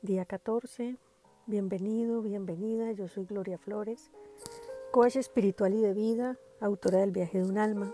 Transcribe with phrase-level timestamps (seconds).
[0.00, 0.96] Día 14.
[1.46, 2.92] Bienvenido, bienvenida.
[2.92, 4.12] Yo soy Gloria Flores,
[4.92, 7.92] coach espiritual y de vida, autora del viaje de un alma.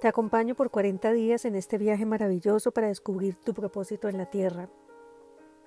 [0.00, 4.30] Te acompaño por 40 días en este viaje maravilloso para descubrir tu propósito en la
[4.30, 4.68] tierra.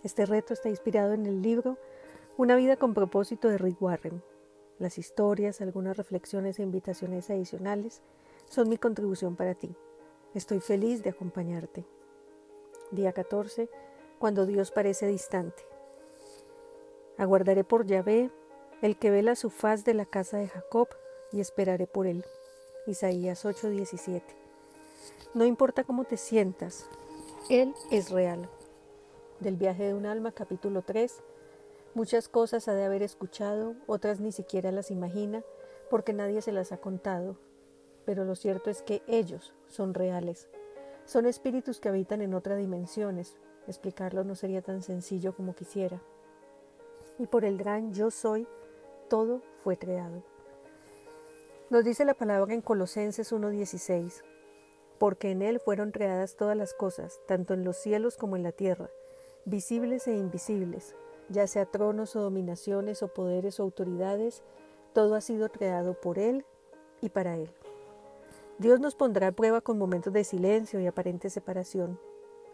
[0.01, 1.77] Este reto está inspirado en el libro
[2.37, 4.23] Una vida con propósito de Rick Warren.
[4.79, 8.01] Las historias, algunas reflexiones e invitaciones adicionales
[8.45, 9.75] son mi contribución para ti.
[10.33, 11.85] Estoy feliz de acompañarte.
[12.91, 13.69] Día 14
[14.19, 15.63] cuando Dios parece distante.
[17.17, 18.31] Aguardaré por Yahvé,
[18.81, 20.87] el que vela su faz de la casa de Jacob,
[21.31, 22.25] y esperaré por él.
[22.85, 24.23] Isaías 8:17.
[25.33, 26.89] No importa cómo te sientas,
[27.49, 28.49] Él es real.
[29.39, 31.21] Del viaje de un alma, capítulo 3.
[31.93, 35.43] Muchas cosas ha de haber escuchado, otras ni siquiera las imagina,
[35.89, 37.37] porque nadie se las ha contado.
[38.05, 40.47] Pero lo cierto es que ellos son reales.
[41.05, 46.01] Son espíritus que habitan en otras dimensiones, Explicarlo no sería tan sencillo como quisiera.
[47.19, 48.47] Y por el gran yo soy,
[49.09, 50.23] todo fue creado.
[51.69, 54.23] Nos dice la palabra en Colosenses 1.16,
[54.97, 58.53] porque en Él fueron creadas todas las cosas, tanto en los cielos como en la
[58.53, 58.89] tierra,
[59.43, 60.95] visibles e invisibles,
[61.29, 64.43] ya sea tronos o dominaciones o poderes o autoridades,
[64.93, 66.45] todo ha sido creado por Él
[67.01, 67.51] y para Él.
[68.59, 71.99] Dios nos pondrá a prueba con momentos de silencio y aparente separación,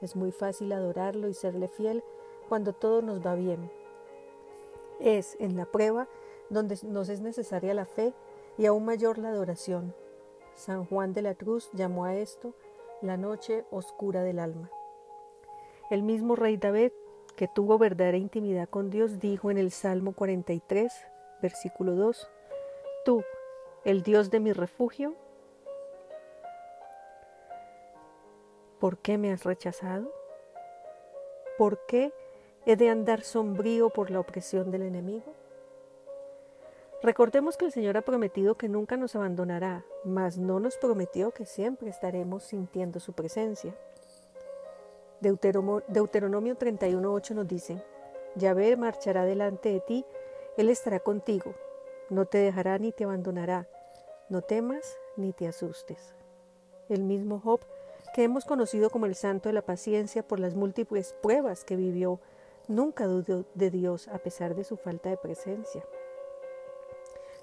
[0.03, 2.03] es muy fácil adorarlo y serle fiel
[2.49, 3.71] cuando todo nos va bien.
[4.99, 6.07] Es en la prueba
[6.49, 8.13] donde nos es necesaria la fe
[8.57, 9.93] y aún mayor la adoración.
[10.55, 12.53] San Juan de la Cruz llamó a esto
[13.01, 14.69] la noche oscura del alma.
[15.89, 16.91] El mismo rey David,
[17.35, 20.93] que tuvo verdadera intimidad con Dios, dijo en el Salmo 43,
[21.41, 22.29] versículo 2,
[23.03, 23.23] Tú,
[23.83, 25.15] el Dios de mi refugio,
[28.83, 30.11] ¿Por qué me has rechazado?
[31.57, 32.11] ¿Por qué
[32.65, 35.33] he de andar sombrío por la opresión del enemigo?
[37.01, 41.45] Recordemos que el Señor ha prometido que nunca nos abandonará, mas no nos prometió que
[41.45, 43.73] siempre estaremos sintiendo su presencia.
[45.21, 47.81] Deuteronomio 31.8 nos dice,
[48.35, 50.05] Yahvé marchará delante de ti,
[50.57, 51.55] Él estará contigo,
[52.09, 53.65] no te dejará ni te abandonará,
[54.27, 56.15] no temas ni te asustes.
[56.89, 57.61] El mismo Job
[58.13, 62.19] que hemos conocido como el santo de la paciencia por las múltiples pruebas que vivió,
[62.67, 65.83] nunca dudó de Dios a pesar de su falta de presencia.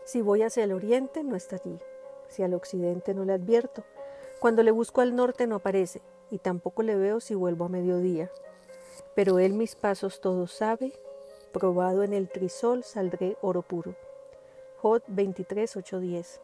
[0.04, 1.78] Si voy hacia el oriente, no está allí.
[2.28, 3.84] Si al occidente no le advierto.
[4.38, 6.00] Cuando le busco al norte no aparece,
[6.30, 8.30] y tampoco le veo si vuelvo a mediodía.
[9.14, 10.92] Pero él mis pasos todos sabe,
[11.52, 13.96] probado en el trisol saldré oro puro.
[14.80, 16.40] Jod 23, 10.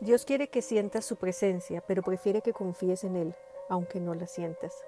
[0.00, 3.34] Dios quiere que sientas su presencia, pero prefiere que confíes en Él,
[3.68, 4.84] aunque no la sientas.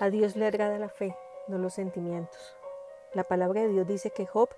[0.00, 1.16] A Dios le agrada la fe,
[1.46, 2.56] no los sentimientos.
[3.14, 4.48] La palabra de Dios dice que Job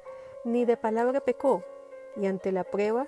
[0.44, 1.62] ni de palabra pecó,
[2.16, 3.06] y ante la prueba,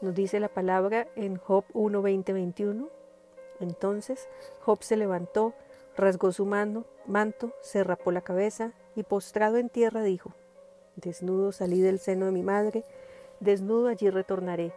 [0.00, 2.88] nos dice la palabra en Job 1, 20, 21.
[3.60, 4.28] Entonces
[4.62, 5.54] Job se levantó,
[5.96, 10.34] rasgó su manto, se rapó la cabeza y postrado en tierra dijo,
[10.96, 12.84] Desnudo salí del seno de mi madre,
[13.38, 14.72] desnudo allí retornaré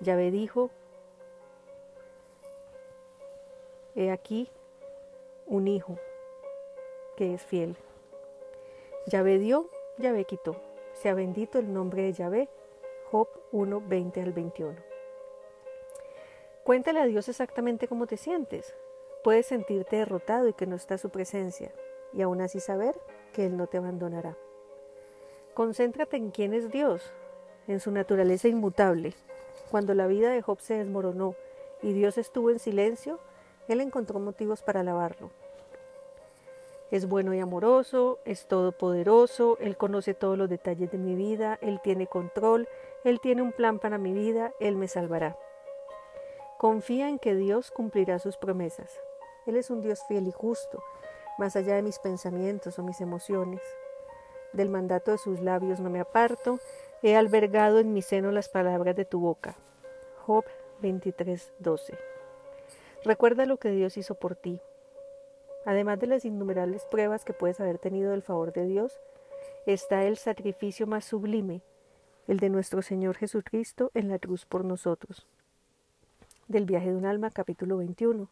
[0.00, 0.70] Yahvé dijo,
[3.94, 4.50] he aquí
[5.46, 5.98] un hijo
[7.16, 7.76] que es fiel.
[9.06, 10.56] Yahvé dio, Yahvé quitó.
[10.92, 12.48] Sea bendito el nombre de Yahvé.
[13.10, 14.76] Job 1, 20 al 21.
[16.64, 18.74] Cuéntale a Dios exactamente cómo te sientes.
[19.22, 21.72] Puedes sentirte derrotado y que no está su presencia,
[22.12, 23.00] y aún así saber
[23.32, 24.36] que Él no te abandonará.
[25.54, 27.12] Concéntrate en quién es Dios,
[27.68, 29.14] en su naturaleza inmutable,
[29.70, 31.34] cuando la vida de Job se desmoronó
[31.82, 33.18] y Dios estuvo en silencio,
[33.68, 35.30] él encontró motivos para alabarlo.
[36.92, 41.80] Es bueno y amoroso, es todopoderoso, Él conoce todos los detalles de mi vida, Él
[41.82, 42.68] tiene control,
[43.02, 45.36] Él tiene un plan para mi vida, Él me salvará.
[46.58, 49.00] Confía en que Dios cumplirá sus promesas.
[49.46, 50.80] Él es un Dios fiel y justo,
[51.38, 53.60] más allá de mis pensamientos o mis emociones.
[54.52, 56.58] Del mandato de sus labios no me aparto,
[57.02, 59.54] He albergado en mi seno las palabras de tu boca.
[60.24, 60.44] Job
[60.80, 61.96] 23:12.
[63.04, 64.60] Recuerda lo que Dios hizo por ti.
[65.66, 68.98] Además de las innumerables pruebas que puedes haber tenido del favor de Dios,
[69.66, 71.60] está el sacrificio más sublime,
[72.28, 75.26] el de nuestro Señor Jesucristo en la cruz por nosotros.
[76.48, 78.28] Del viaje de un alma, capítulo 21.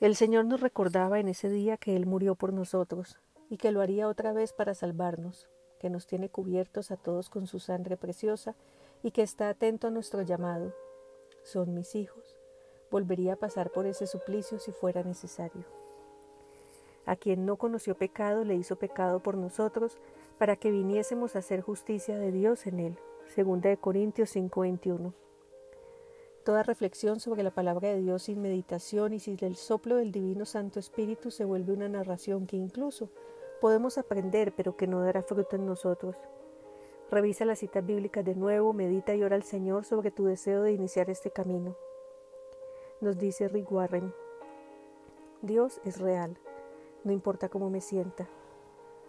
[0.00, 3.18] El Señor nos recordaba en ese día que Él murió por nosotros
[3.52, 5.46] y que lo haría otra vez para salvarnos
[5.78, 8.56] que nos tiene cubiertos a todos con su sangre preciosa
[9.02, 10.72] y que está atento a nuestro llamado.
[11.42, 12.38] Son mis hijos.
[12.90, 15.64] Volvería a pasar por ese suplicio si fuera necesario.
[17.04, 19.98] A quien no conoció pecado, le hizo pecado por nosotros,
[20.38, 22.98] para que viniésemos a hacer justicia de Dios en él.
[23.26, 25.12] Segunda de Corintios 5:21.
[26.42, 30.46] Toda reflexión sobre la palabra de Dios sin meditación y sin el soplo del Divino
[30.46, 33.10] Santo Espíritu se vuelve una narración que incluso
[33.62, 36.16] podemos aprender, pero que no dará fruto en nosotros.
[37.12, 40.72] Revisa las citas bíblicas de nuevo, medita y ora al Señor sobre tu deseo de
[40.72, 41.76] iniciar este camino.
[43.00, 44.12] Nos dice Rick Warren,
[45.42, 46.36] Dios es real,
[47.04, 48.28] no importa cómo me sienta.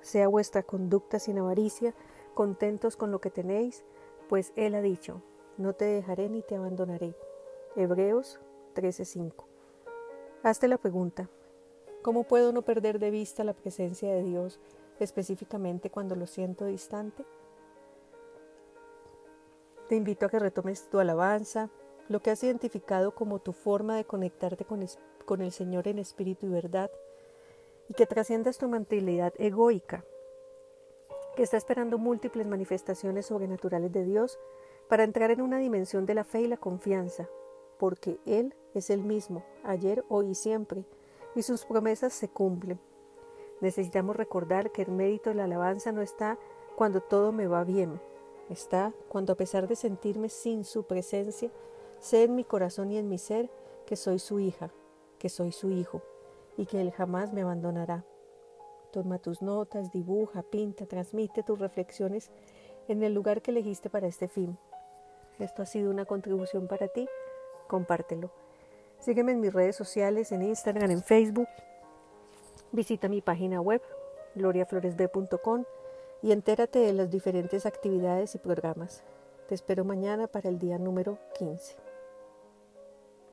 [0.01, 1.95] Sea vuestra conducta sin avaricia,
[2.35, 3.83] contentos con lo que tenéis,
[4.29, 5.23] pues Él ha dicho,
[5.57, 7.15] no te dejaré ni te abandonaré.
[7.75, 8.39] Hebreos
[8.75, 9.47] 13:5.
[10.43, 11.27] Hazte la pregunta,
[12.03, 14.59] ¿cómo puedo no perder de vista la presencia de Dios,
[14.99, 17.25] específicamente cuando lo siento distante?
[19.89, 21.69] Te invito a que retomes tu alabanza,
[22.09, 26.49] lo que has identificado como tu forma de conectarte con, el Señor en espíritu y
[26.49, 26.91] verdad,
[27.89, 30.05] y que trasciendas tu mentalidad egoica,
[31.35, 34.37] que está esperando múltiples manifestaciones sobrenaturales de Dios
[34.89, 37.29] para entrar en una dimensión de la fe y la confianza,
[37.79, 40.85] porque Él es el mismo, ayer, hoy y siempre,
[41.35, 42.79] y sus promesas se cumplen.
[43.61, 46.37] Necesitamos recordar que el mérito de la alabanza no está
[46.75, 47.99] cuando todo me va bien,
[48.49, 51.51] está cuando a pesar de sentirme sin su presencia,
[51.99, 53.49] sé en mi corazón y en mi ser
[53.85, 54.71] que soy su hija,
[55.17, 56.01] que soy su hijo,
[56.57, 58.05] y que Él jamás me abandonará.
[58.91, 62.31] Toma tus notas, dibuja, pinta, transmite tus reflexiones
[62.87, 64.57] en el lugar que elegiste para este fin.
[65.39, 67.07] Esto ha sido una contribución para ti,
[67.67, 68.42] compártelo.
[69.03, 71.49] Sígueme en mis redes sociales, en Instagram, en Facebook.
[72.71, 73.81] Visita mi página web,
[74.35, 75.65] gloriafloresb.com,
[76.21, 79.03] y entérate de las diferentes actividades y programas.
[79.49, 81.92] Te espero mañana para el día número 15.